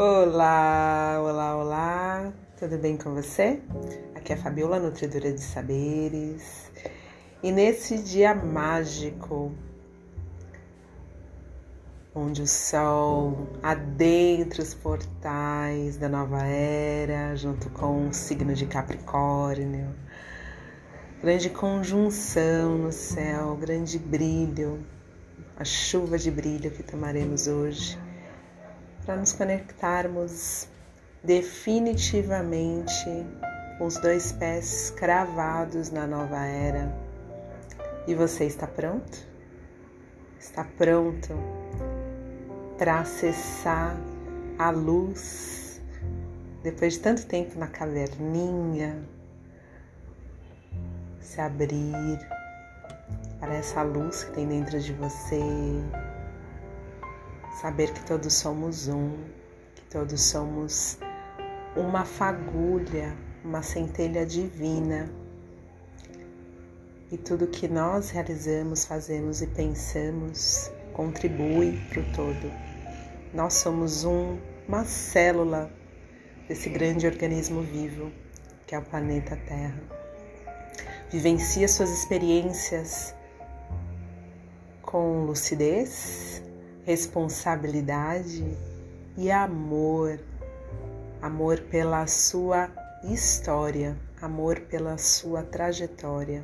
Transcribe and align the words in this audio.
Olá, 0.00 1.20
olá, 1.20 1.56
olá, 1.56 2.32
tudo 2.56 2.78
bem 2.78 2.96
com 2.96 3.16
você? 3.16 3.60
Aqui 4.14 4.32
é 4.32 4.36
a 4.36 4.38
Fabiola, 4.38 4.78
Nutridora 4.78 5.32
de 5.32 5.40
Saberes, 5.40 6.70
e 7.42 7.50
nesse 7.50 7.98
dia 7.98 8.32
mágico, 8.32 9.50
onde 12.14 12.42
o 12.42 12.46
sol 12.46 13.48
adentra 13.60 14.62
os 14.62 14.72
portais 14.72 15.96
da 15.96 16.08
nova 16.08 16.44
era, 16.44 17.34
junto 17.34 17.68
com 17.70 18.06
o 18.06 18.14
signo 18.14 18.54
de 18.54 18.66
Capricórnio, 18.66 19.92
grande 21.20 21.50
conjunção 21.50 22.78
no 22.78 22.92
céu, 22.92 23.56
grande 23.56 23.98
brilho, 23.98 24.78
a 25.56 25.64
chuva 25.64 26.16
de 26.16 26.30
brilho 26.30 26.70
que 26.70 26.84
tomaremos 26.84 27.48
hoje 27.48 27.98
para 29.08 29.16
nos 29.16 29.32
conectarmos 29.32 30.68
definitivamente 31.24 33.06
com 33.78 33.86
os 33.86 33.96
dois 33.96 34.32
pés 34.32 34.90
cravados 34.90 35.90
na 35.90 36.06
nova 36.06 36.44
era. 36.44 36.94
E 38.06 38.14
você 38.14 38.44
está 38.44 38.66
pronto? 38.66 39.26
Está 40.38 40.62
pronto 40.76 41.32
para 42.76 43.00
acessar 43.00 43.96
a 44.58 44.68
luz 44.68 45.80
depois 46.62 46.92
de 46.92 47.00
tanto 47.00 47.24
tempo 47.24 47.58
na 47.58 47.68
caverninha? 47.68 49.02
Se 51.18 51.40
abrir 51.40 52.18
para 53.40 53.54
essa 53.54 53.80
luz 53.82 54.24
que 54.24 54.32
tem 54.32 54.46
dentro 54.46 54.78
de 54.78 54.92
você 54.92 55.40
saber 57.60 57.92
que 57.92 58.04
todos 58.04 58.34
somos 58.34 58.88
um, 58.88 59.10
que 59.74 59.82
todos 59.90 60.20
somos 60.20 60.98
uma 61.76 62.04
fagulha, 62.04 63.16
uma 63.44 63.62
centelha 63.62 64.24
divina. 64.24 65.10
E 67.10 67.16
tudo 67.16 67.46
que 67.46 67.66
nós 67.66 68.10
realizamos, 68.10 68.84
fazemos 68.84 69.40
e 69.40 69.46
pensamos 69.46 70.70
contribui 70.92 71.80
para 71.88 72.00
o 72.00 72.12
todo. 72.12 72.52
Nós 73.32 73.54
somos 73.54 74.04
um, 74.04 74.38
uma 74.66 74.84
célula 74.84 75.70
desse 76.48 76.68
grande 76.68 77.06
organismo 77.06 77.62
vivo 77.62 78.12
que 78.68 78.74
é 78.74 78.78
o 78.78 78.82
planeta 78.82 79.34
Terra. 79.46 79.80
Vivencia 81.10 81.66
suas 81.66 81.90
experiências 81.90 83.14
com 84.82 85.24
lucidez, 85.24 86.37
responsabilidade 86.88 88.42
e 89.14 89.30
amor. 89.30 90.18
Amor 91.20 91.60
pela 91.60 92.06
sua 92.06 92.70
história, 93.04 93.94
amor 94.22 94.58
pela 94.60 94.96
sua 94.96 95.42
trajetória 95.42 96.42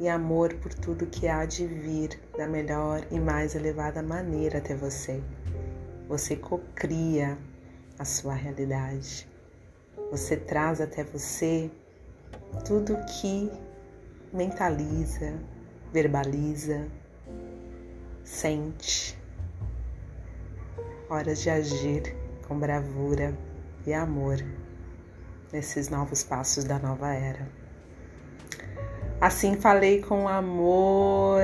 e 0.00 0.08
amor 0.08 0.54
por 0.54 0.72
tudo 0.72 1.04
que 1.04 1.28
há 1.28 1.44
de 1.44 1.66
vir 1.66 2.18
da 2.34 2.46
melhor 2.46 3.06
e 3.10 3.20
mais 3.20 3.54
elevada 3.54 4.02
maneira 4.02 4.56
até 4.56 4.74
você. 4.74 5.22
Você 6.08 6.34
cocria 6.34 7.36
a 7.98 8.06
sua 8.06 8.32
realidade. 8.32 9.28
Você 10.10 10.34
traz 10.34 10.80
até 10.80 11.04
você 11.04 11.70
tudo 12.64 12.96
que 13.20 13.52
mentaliza, 14.32 15.34
verbaliza, 15.92 16.88
sente 18.24 19.22
Hora 21.08 21.34
de 21.34 21.50
agir 21.50 22.16
com 22.48 22.58
bravura 22.58 23.36
e 23.86 23.92
amor 23.92 24.38
nesses 25.52 25.90
novos 25.90 26.24
passos 26.24 26.64
da 26.64 26.78
nova 26.78 27.12
era. 27.12 27.46
Assim 29.20 29.54
falei 29.54 30.00
com 30.00 30.26
amor, 30.26 31.42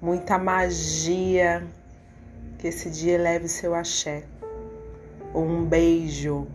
muita 0.00 0.38
magia, 0.38 1.66
que 2.58 2.68
esse 2.68 2.90
dia 2.90 3.18
leve 3.18 3.48
seu 3.48 3.74
axé. 3.74 4.24
Um 5.34 5.66
beijo. 5.66 6.46